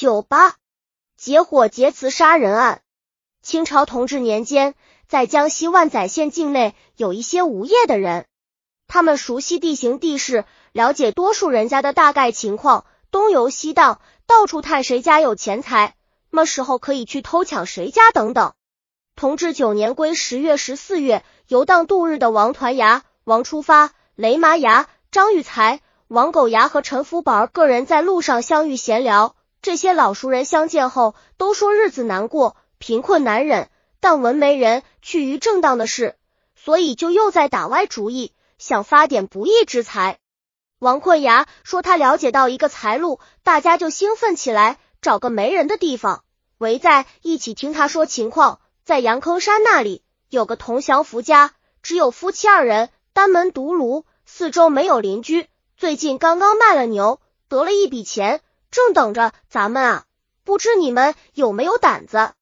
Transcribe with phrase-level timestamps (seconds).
[0.00, 0.54] 九八
[1.16, 2.82] 结伙劫持杀人案。
[3.42, 4.74] 清朝同治年间，
[5.08, 8.26] 在江西万载县境内有一些无业的人，
[8.86, 15.96] 他们熟悉地形地势，了解多数人家的大概情况，东游西荡，到处探谁家有钱财，
[16.30, 18.52] 么时候可以去偷抢谁家等等。
[19.16, 29.34] 同治九年归十月十四月，游荡度日的王团牙、王出发、雷麻牙、张玉才、王狗牙和陈福宝个人在路上相遇闲聊。
[29.68, 33.68] 这些老熟人相见后，都说日子难过，贫困难忍，
[34.00, 36.16] 但闻没人去于正当的事，
[36.56, 40.20] 所以就又在打歪主意，想发点不义之财。
[40.78, 46.24] 王困牙说他了解到一个财路，大家就兴奋起来，找个没人的地方，
[46.56, 48.60] 围在一起听他说情况。
[48.86, 55.46] 在杨坑山那里有个同祥福家，只有夫妻二人，单门独炉，四周没有邻居。
[55.76, 58.40] 最近刚刚卖了牛，得了一笔钱。
[58.70, 60.04] 正等着咱们啊，
[60.44, 62.32] 不知你们有没有胆子？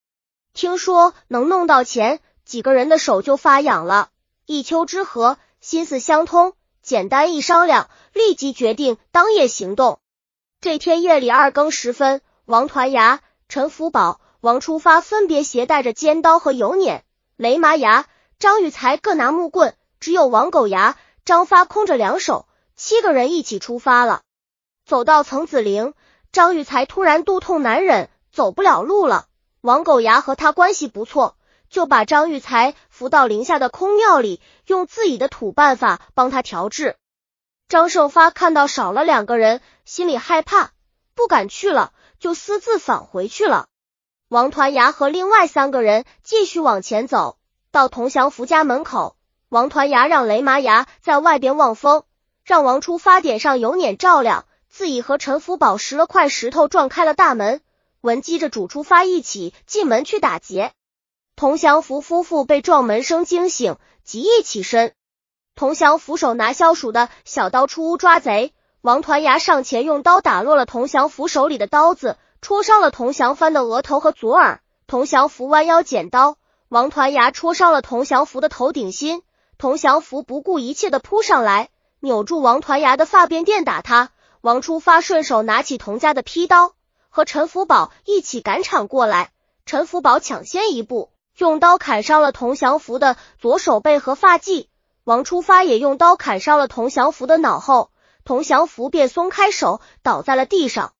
[0.53, 4.11] 听说能弄到钱，几个人的手就发痒了。
[4.45, 10.01] 一丘之貉，心思相通，简单一商量，立即决定当夜行动。
[10.61, 17.05] 这天夜里二更时分，王团牙、陈福宝、王出发分别携带着尖刀和油碾，
[17.37, 18.07] 雷麻牙、
[18.39, 24.23] 张玉才各拿木棍，只有王狗牙、张发空着两手，七个人一起出发了。
[24.85, 25.95] 走到曾子陵。
[26.37, 29.25] 张玉才突然肚痛难忍，走不了路了。
[29.63, 31.35] 王狗牙和他关系不错，
[31.71, 36.97] 就把张玉才扶到林下的空庙里，用自己的土办法帮他调治。
[37.71, 40.73] 张胜发看到少了两个人，心里害怕，
[41.15, 43.69] 不敢去了，就私自返回去了。
[44.29, 47.39] 王团牙和另外三个人继续往前走，
[47.71, 49.17] 到同祥福家门口，
[49.49, 52.05] 王团牙让雷麻牙在外边望风，
[52.45, 54.45] 让王初发点上油碾照亮。
[54.77, 57.63] 自己和陈福宝拾了块石头撞开了大门，
[58.03, 60.73] 文姬着主出发一起进门去打劫。
[61.35, 64.93] 童祥福夫妇被撞门声惊醒，急意起身。
[65.55, 74.61] 童祥福手拿消暑的小刀出屋抓贼，王团牙上前用刀打落了童祥福手里的刀子，戳伤了童祥帆的额头和左耳。
[74.87, 76.37] 童祥福弯腰捡刀，
[76.69, 79.23] 王团牙戳伤了童祥福的头顶心。
[79.57, 81.71] 童祥福不顾一切的扑上来，
[82.01, 84.11] 扭住王团牙的发辫，电打他。
[84.47, 86.77] 王初发顺手拿起童家的劈刀，
[87.09, 89.33] 和陈福宝一起赶场过来。
[89.65, 94.69] 陈福宝抢先一步，用刀砍伤了童祥福的左手背和发髻。
[95.03, 97.91] 王初发也用刀砍伤了童祥福的脑后，
[98.25, 100.93] 童祥福便松开手，倒在了地上。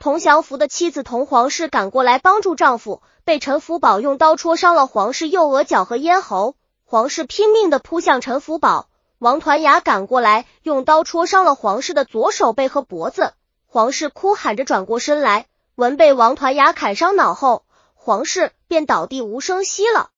[0.00, 6.56] 童祥福的妻子童皇氏赶过来帮助丈夫，被陈福宝用刀戳伤了皇氏右额角和咽喉。
[6.84, 8.88] 皇氏拼命的扑向陈福宝。
[9.20, 13.34] 王团牙赶过来，用刀戳伤了皇室的左手背和脖子。
[13.66, 20.08] 皇室哭喊着转过身来，闻被王团牙砍伤脑后，皇室便倒地无声息了。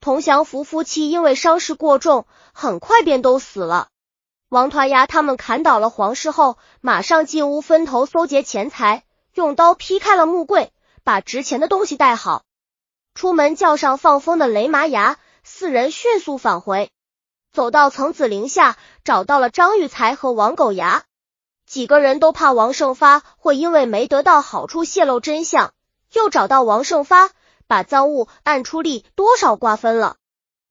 [0.00, 3.88] 同祥福夫妻因为伤势过重，很快便都死了。
[4.48, 9.04] 王团牙他们砍倒了皇室后，马上进屋分头搜劫钱财，
[9.34, 10.72] 用刀劈开了木柜，
[11.04, 12.44] 把值钱的东西带好，
[13.14, 16.90] 出门叫上放风的雷麻牙，四人迅速返回。
[17.52, 21.04] 走到曾子林下，找到了张玉才和王狗牙，
[21.66, 25.72] 几个人都怕王胜发会因为没得到好处泄露真相，
[26.12, 27.30] 又找到王胜发，
[27.66, 30.16] 把赃物按出力多少瓜分了。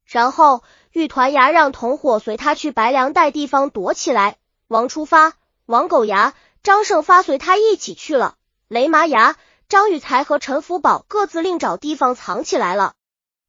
[0.06, 4.38] 然后玉团牙让同伙随他去白凉带地方躲起来，
[4.68, 5.34] 王出发、
[5.66, 6.34] 王狗牙、
[6.64, 8.36] 张胜发随他一起去了。
[8.70, 9.36] 雷麻牙、
[9.68, 12.94] 张玉才和陈福宝各自另找地方藏起来了。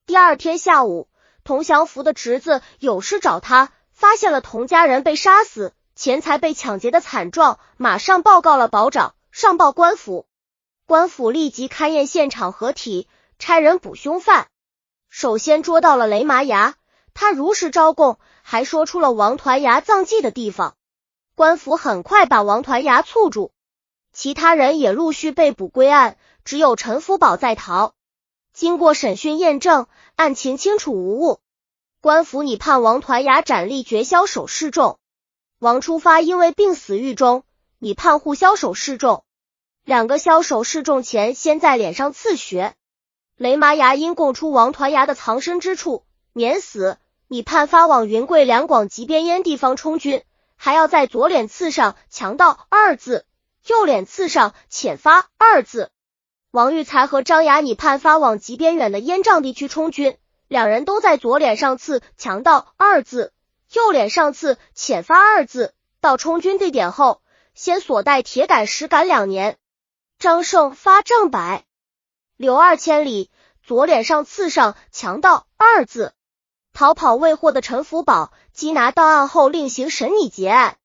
[0.06, 1.08] 第二天下午。
[1.48, 10.26] 童祥福的侄子有事找他，发现了童家人被杀死、钱财被抢劫的惨状，马上报告了保长，上报官府。
[10.84, 13.08] 官府立即勘验现场合体，
[13.38, 14.48] 差人捕凶犯。
[15.08, 16.74] 首先捉到了雷麻牙，
[17.14, 20.74] 他如实招供，还说出了王团牙葬祭的地方。
[21.34, 23.52] 官府很快把王团牙簇住，
[24.12, 27.94] 其他人也陆续被捕归案，只有陈福宝在逃。
[28.58, 31.38] 经过审讯验证，案情清楚无误。
[32.00, 34.98] 官府拟判王团牙斩立绝枭首示众，
[35.60, 37.44] 王初发因为病死狱中，
[37.78, 39.22] 拟判护枭首示众。
[39.84, 42.74] 两个枭首示众前先在脸上刺血。
[43.36, 50.24] 雷麻牙因供出王团牙的藏身之处，免死，拟判发往云贵两广及边烟地方充军，
[50.56, 53.24] 还要在左脸刺上“强盗”二字，
[53.68, 55.92] 右脸刺上“遣发”二字。
[56.50, 60.16] 王玉才和张雅拟判发往极边远的燕瘴地区充军，
[60.48, 63.34] 两人都在左脸上刺“强盗”二字，
[63.70, 65.74] 右脸上刺“遣发”二字。
[66.00, 67.20] 到充军地点后，
[67.54, 69.58] 先所带铁杆石杆两年。
[70.18, 71.66] 张胜发账百，
[72.38, 73.30] 刘二千里，
[73.62, 76.14] 左脸上刺上强盗二字。
[76.72, 80.78] 逃跑未获的陈福宝缉拿到案后，另行审拟结案。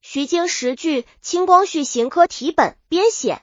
[0.00, 3.42] 徐经十句清光绪刑科题本编写。